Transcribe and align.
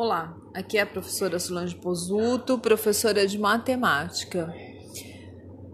Olá, 0.00 0.32
aqui 0.54 0.78
é 0.78 0.82
a 0.82 0.86
professora 0.86 1.40
Solange 1.40 1.74
Pozuto, 1.74 2.56
professora 2.56 3.26
de 3.26 3.36
matemática. 3.36 4.54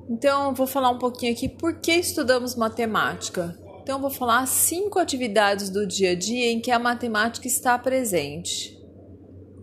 Então, 0.09 0.49
eu 0.49 0.55
vou 0.55 0.67
falar 0.67 0.89
um 0.89 0.99
pouquinho 0.99 1.31
aqui 1.31 1.47
por 1.47 1.79
que 1.79 1.93
estudamos 1.93 2.55
matemática. 2.55 3.55
Então, 3.83 3.97
eu 3.97 4.01
vou 4.01 4.09
falar 4.09 4.47
cinco 4.47 4.99
atividades 4.99 5.69
do 5.69 5.87
dia 5.87 6.13
a 6.13 6.15
dia 6.15 6.51
em 6.51 6.59
que 6.59 6.71
a 6.71 6.79
matemática 6.79 7.47
está 7.47 7.79
presente. 7.79 8.75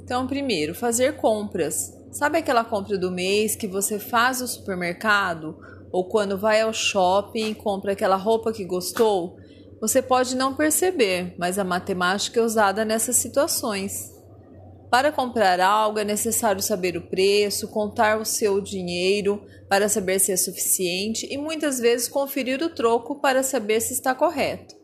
Então, 0.03 0.27
primeiro, 0.27 0.75
fazer 0.75 1.15
compras. 1.17 1.91
Sabe 2.11 2.37
aquela 2.37 2.63
compra 2.63 2.99
do 2.99 3.09
mês 3.09 3.55
que 3.55 3.67
você 3.67 3.97
faz 3.97 4.41
no 4.41 4.47
supermercado 4.47 5.57
ou 5.91 6.05
quando 6.05 6.37
vai 6.37 6.61
ao 6.61 6.71
shopping 6.71 7.49
e 7.49 7.55
compra 7.55 7.93
aquela 7.93 8.15
roupa 8.15 8.53
que 8.53 8.63
gostou? 8.63 9.39
Você 9.81 10.03
pode 10.03 10.35
não 10.35 10.53
perceber, 10.53 11.33
mas 11.39 11.57
a 11.57 11.63
matemática 11.63 12.39
é 12.39 12.43
usada 12.43 12.85
nessas 12.85 13.15
situações. 13.15 14.20
Para 14.91 15.09
comprar 15.09 15.61
algo 15.61 15.99
é 15.99 16.03
necessário 16.03 16.61
saber 16.61 16.97
o 16.97 17.07
preço, 17.07 17.69
contar 17.69 18.19
o 18.19 18.25
seu 18.25 18.59
dinheiro 18.59 19.41
para 19.69 19.87
saber 19.87 20.19
se 20.19 20.33
é 20.33 20.35
suficiente 20.35 21.25
e 21.31 21.37
muitas 21.37 21.79
vezes 21.79 22.09
conferir 22.09 22.61
o 22.61 22.69
troco 22.69 23.21
para 23.21 23.41
saber 23.41 23.79
se 23.79 23.93
está 23.93 24.13
correto. 24.13 24.75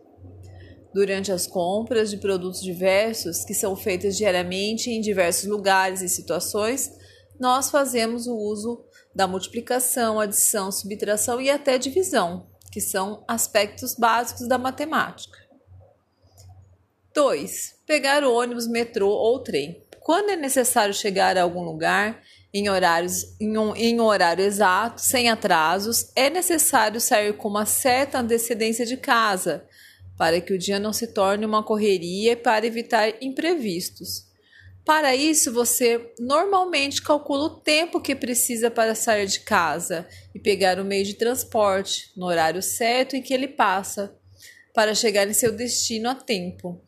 Durante 0.94 1.30
as 1.30 1.46
compras 1.46 2.10
de 2.10 2.16
produtos 2.16 2.62
diversos, 2.62 3.44
que 3.44 3.54
são 3.54 3.76
feitas 3.76 4.16
diariamente 4.16 4.90
em 4.90 5.02
diversos 5.02 5.44
lugares 5.44 6.02
e 6.02 6.08
situações, 6.08 6.90
nós 7.38 7.70
fazemos 7.70 8.28
o 8.28 8.36
uso 8.38 8.86
da 9.14 9.28
multiplicação, 9.28 10.22
adição, 10.22 10.72
subtração 10.72 11.42
e 11.42 11.50
até 11.50 11.78
divisão, 11.78 12.48
que 12.72 12.80
são 12.80 13.26
aspectos 13.28 13.94
básicos 13.94 14.48
da 14.48 14.58
matemática. 14.58 15.38
2. 17.14 17.82
Pegar 17.86 18.24
o 18.24 18.34
ônibus, 18.34 18.68
metrô 18.68 19.10
ou 19.10 19.40
trem. 19.40 19.86
Quando 20.08 20.30
é 20.30 20.38
necessário 20.38 20.94
chegar 20.94 21.38
a 21.38 21.42
algum 21.42 21.64
lugar 21.64 22.24
em, 22.54 22.70
horários, 22.70 23.36
em, 23.42 23.58
um, 23.58 23.76
em 23.76 24.00
horário 24.00 24.42
exato, 24.42 25.02
sem 25.02 25.30
atrasos, 25.30 26.14
é 26.16 26.30
necessário 26.30 27.02
sair 27.02 27.34
com 27.34 27.50
uma 27.50 27.66
certa 27.66 28.20
antecedência 28.20 28.86
de 28.86 28.96
casa, 28.96 29.66
para 30.18 30.40
que 30.40 30.54
o 30.54 30.58
dia 30.58 30.80
não 30.80 30.94
se 30.94 31.08
torne 31.08 31.46
uma 31.46 31.62
correria 31.62 32.32
e 32.32 32.36
para 32.38 32.66
evitar 32.66 33.22
imprevistos. 33.22 34.24
Para 34.86 35.14
isso, 35.14 35.52
você 35.52 36.14
normalmente 36.18 37.02
calcula 37.02 37.44
o 37.44 37.60
tempo 37.60 38.00
que 38.00 38.16
precisa 38.16 38.72
para 38.72 38.96
sair 38.96 39.28
de 39.28 39.42
casa 39.42 40.08
e 40.34 40.40
pegar 40.40 40.80
o 40.80 40.86
meio 40.86 41.04
de 41.04 41.16
transporte 41.16 42.14
no 42.16 42.28
horário 42.28 42.64
certo 42.64 43.18
em 43.18 43.22
que 43.22 43.34
ele 43.34 43.50
passa, 43.50 44.16
para 44.74 44.96
chegar 44.96 45.28
em 45.28 45.34
seu 45.34 45.52
destino 45.52 46.10
a 46.10 46.16
tempo. 46.16 46.82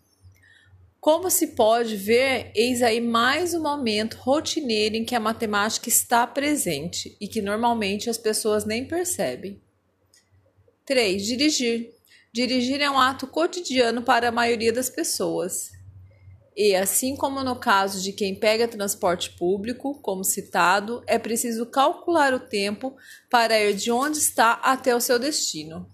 Como 1.00 1.30
se 1.30 1.47
pode 1.47 1.95
ver, 1.95 2.52
eis 2.53 2.81
aí 2.81 3.00
mais 3.00 3.53
um 3.53 3.61
momento 3.61 4.17
rotineiro 4.17 4.97
em 4.97 5.06
que 5.06 5.16
a 5.16 5.19
matemática 5.19 5.88
está 5.88 6.28
presente 6.28 7.16
e 7.22 7.28
que 7.28 7.41
normalmente 7.41 8.09
as 8.09 8.17
pessoas 8.17 8.66
nem 8.66 8.86
percebem. 8.86 9.61
3. 10.86 11.25
Dirigir. 11.25 11.94
Dirigir 12.33 12.81
é 12.81 12.91
um 12.91 13.00
ato 13.00 13.28
cotidiano 13.28 14.02
para 14.02 14.28
a 14.28 14.31
maioria 14.31 14.73
das 14.73 14.89
pessoas. 14.89 15.72
E, 16.53 16.75
assim 16.75 17.16
como 17.16 17.45
no 17.45 17.56
caso 17.56 18.02
de 18.03 18.11
quem 18.11 18.36
pega 18.36 18.67
transporte 18.67 19.30
público, 19.38 20.02
como 20.02 20.25
citado, 20.25 21.02
é 21.08 21.17
preciso 21.17 21.66
calcular 21.66 22.34
o 22.34 22.41
tempo 22.41 22.94
para 23.30 23.58
ir 23.58 23.73
de 23.73 23.89
onde 23.89 24.17
está 24.17 24.52
até 24.56 24.94
o 24.94 25.00
seu 25.00 25.17
destino. 25.17 25.88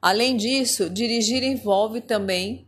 Além 0.00 0.36
disso, 0.36 0.88
dirigir 0.88 1.42
envolve 1.42 2.00
também 2.00 2.65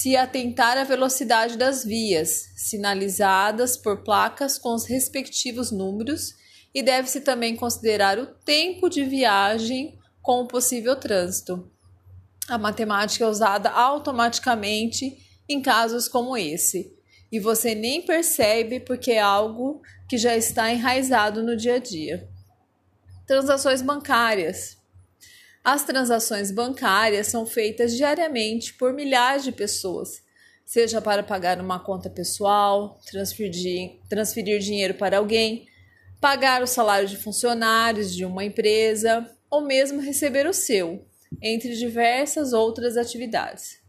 se 0.00 0.16
atentar 0.16 0.78
à 0.78 0.84
velocidade 0.84 1.58
das 1.58 1.84
vias, 1.84 2.52
sinalizadas 2.56 3.76
por 3.76 4.02
placas 4.02 4.56
com 4.56 4.74
os 4.74 4.86
respectivos 4.86 5.70
números, 5.70 6.34
e 6.74 6.82
deve-se 6.82 7.20
também 7.20 7.54
considerar 7.54 8.18
o 8.18 8.24
tempo 8.24 8.88
de 8.88 9.04
viagem 9.04 9.98
com 10.22 10.40
o 10.40 10.48
possível 10.48 10.96
trânsito. 10.96 11.70
A 12.48 12.56
matemática 12.56 13.26
é 13.26 13.28
usada 13.28 13.68
automaticamente 13.68 15.18
em 15.46 15.60
casos 15.60 16.08
como 16.08 16.34
esse, 16.34 16.96
e 17.30 17.38
você 17.38 17.74
nem 17.74 18.00
percebe 18.00 18.80
porque 18.80 19.12
é 19.12 19.20
algo 19.20 19.82
que 20.08 20.16
já 20.16 20.34
está 20.34 20.72
enraizado 20.72 21.42
no 21.42 21.54
dia 21.54 21.74
a 21.74 21.78
dia. 21.78 22.26
Transações 23.26 23.82
bancárias. 23.82 24.78
As 25.62 25.84
transações 25.84 26.50
bancárias 26.50 27.26
são 27.26 27.44
feitas 27.44 27.94
diariamente 27.94 28.72
por 28.74 28.94
milhares 28.94 29.44
de 29.44 29.52
pessoas, 29.52 30.22
seja 30.64 31.02
para 31.02 31.22
pagar 31.22 31.60
uma 31.60 31.78
conta 31.78 32.08
pessoal, 32.08 32.98
transferir, 33.04 33.98
transferir 34.08 34.58
dinheiro 34.60 34.94
para 34.94 35.18
alguém, 35.18 35.66
pagar 36.18 36.62
o 36.62 36.66
salário 36.66 37.06
de 37.06 37.16
funcionários 37.18 38.14
de 38.14 38.24
uma 38.24 38.42
empresa 38.42 39.30
ou 39.50 39.60
mesmo 39.60 40.00
receber 40.00 40.46
o 40.46 40.54
seu, 40.54 41.04
entre 41.42 41.76
diversas 41.76 42.54
outras 42.54 42.96
atividades. 42.96 43.80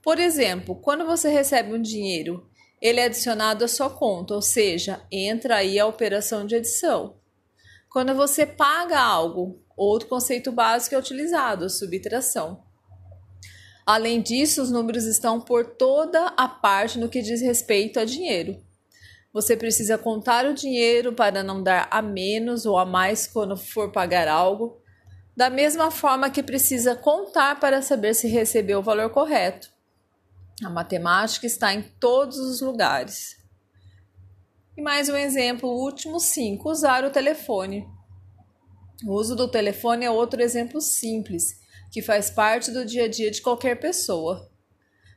Por 0.00 0.20
exemplo, 0.20 0.76
quando 0.76 1.04
você 1.04 1.28
recebe 1.28 1.74
um 1.74 1.82
dinheiro, 1.82 2.48
ele 2.80 3.00
é 3.00 3.06
adicionado 3.06 3.64
à 3.64 3.68
sua 3.68 3.90
conta, 3.90 4.34
ou 4.34 4.42
seja, 4.42 5.02
entra 5.10 5.56
aí 5.56 5.80
a 5.80 5.86
operação 5.86 6.46
de 6.46 6.54
adição. 6.54 7.16
Quando 7.90 8.14
você 8.14 8.46
paga 8.46 9.00
algo, 9.00 9.60
Outro 9.78 10.08
conceito 10.08 10.50
básico 10.50 10.96
é 10.96 10.98
utilizado, 10.98 11.64
a 11.64 11.68
subtração. 11.68 12.64
Além 13.86 14.20
disso, 14.20 14.60
os 14.60 14.72
números 14.72 15.04
estão 15.04 15.40
por 15.40 15.64
toda 15.64 16.26
a 16.36 16.48
parte 16.48 16.98
no 16.98 17.08
que 17.08 17.22
diz 17.22 17.40
respeito 17.40 18.00
a 18.00 18.04
dinheiro. 18.04 18.60
Você 19.32 19.56
precisa 19.56 19.96
contar 19.96 20.46
o 20.46 20.52
dinheiro 20.52 21.12
para 21.12 21.44
não 21.44 21.62
dar 21.62 21.86
a 21.92 22.02
menos 22.02 22.66
ou 22.66 22.76
a 22.76 22.84
mais 22.84 23.28
quando 23.28 23.56
for 23.56 23.92
pagar 23.92 24.26
algo, 24.26 24.82
da 25.36 25.48
mesma 25.48 25.92
forma 25.92 26.28
que 26.28 26.42
precisa 26.42 26.96
contar 26.96 27.60
para 27.60 27.80
saber 27.80 28.14
se 28.14 28.26
recebeu 28.26 28.80
o 28.80 28.82
valor 28.82 29.10
correto. 29.10 29.70
A 30.64 30.68
matemática 30.68 31.46
está 31.46 31.72
em 31.72 31.82
todos 32.00 32.36
os 32.36 32.60
lugares. 32.60 33.36
E 34.76 34.82
mais 34.82 35.08
um 35.08 35.16
exemplo, 35.16 35.68
o 35.68 35.84
último 35.84 36.18
5, 36.18 36.68
usar 36.68 37.04
o 37.04 37.10
telefone. 37.10 37.86
O 39.06 39.12
uso 39.12 39.36
do 39.36 39.46
telefone 39.46 40.04
é 40.04 40.10
outro 40.10 40.42
exemplo 40.42 40.80
simples, 40.80 41.60
que 41.92 42.02
faz 42.02 42.30
parte 42.30 42.72
do 42.72 42.84
dia 42.84 43.04
a 43.04 43.08
dia 43.08 43.30
de 43.30 43.40
qualquer 43.40 43.78
pessoa. 43.78 44.50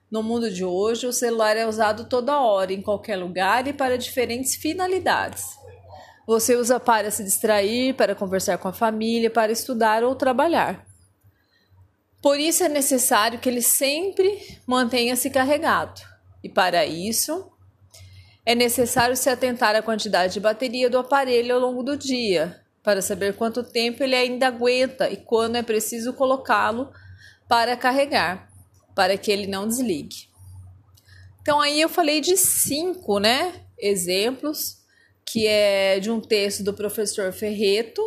No 0.09 0.21
mundo 0.21 0.51
de 0.51 0.63
hoje, 0.63 1.07
o 1.07 1.13
celular 1.13 1.57
é 1.57 1.65
usado 1.65 2.07
toda 2.07 2.39
hora, 2.39 2.71
em 2.71 2.81
qualquer 2.81 3.15
lugar 3.15 3.67
e 3.67 3.73
para 3.73 3.97
diferentes 3.97 4.55
finalidades. 4.55 5.45
Você 6.27 6.55
usa 6.55 6.79
para 6.79 7.09
se 7.09 7.23
distrair, 7.23 7.95
para 7.95 8.13
conversar 8.13 8.57
com 8.59 8.67
a 8.67 8.73
família, 8.73 9.31
para 9.31 9.51
estudar 9.51 10.03
ou 10.03 10.15
trabalhar. 10.15 10.85
Por 12.21 12.39
isso 12.39 12.63
é 12.63 12.69
necessário 12.69 13.39
que 13.39 13.49
ele 13.49 13.63
sempre 13.63 14.59
mantenha-se 14.67 15.29
carregado. 15.31 15.99
E 16.43 16.49
para 16.49 16.85
isso, 16.85 17.51
é 18.45 18.53
necessário 18.53 19.17
se 19.17 19.29
atentar 19.29 19.75
à 19.75 19.81
quantidade 19.81 20.33
de 20.33 20.39
bateria 20.39 20.89
do 20.89 20.99
aparelho 20.99 21.55
ao 21.55 21.61
longo 21.61 21.81
do 21.81 21.97
dia, 21.97 22.60
para 22.83 23.01
saber 23.01 23.35
quanto 23.35 23.63
tempo 23.63 24.03
ele 24.03 24.15
ainda 24.15 24.47
aguenta 24.47 25.09
e 25.09 25.17
quando 25.17 25.55
é 25.55 25.63
preciso 25.63 26.13
colocá-lo 26.13 26.91
para 27.47 27.75
carregar, 27.77 28.49
para 28.95 29.17
que 29.17 29.31
ele 29.31 29.47
não 29.47 29.67
desligue. 29.67 30.29
Então 31.41 31.59
aí 31.59 31.81
eu 31.81 31.89
falei 31.89 32.21
de 32.21 32.37
cinco, 32.37 33.19
né, 33.19 33.53
exemplos 33.77 34.81
que 35.25 35.47
é 35.47 35.99
de 35.99 36.11
um 36.11 36.19
texto 36.19 36.63
do 36.63 36.73
professor 36.73 37.31
Ferreto, 37.31 38.01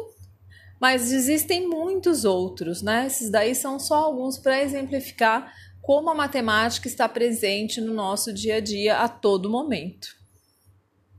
mas 0.81 1.11
existem 1.11 1.67
muitos 1.67 2.25
outros, 2.27 2.83
né? 2.83 3.07
Esses 3.07 3.31
daí 3.31 3.55
são 3.55 3.79
só 3.79 3.95
alguns 3.95 4.37
para 4.37 4.61
exemplificar 4.61 5.51
como 5.81 6.11
a 6.11 6.15
matemática 6.15 6.87
está 6.87 7.09
presente 7.09 7.81
no 7.81 7.95
nosso 7.95 8.33
dia 8.33 8.57
a 8.57 8.60
dia 8.60 8.98
a 8.98 9.09
todo 9.09 9.48
momento. 9.48 10.09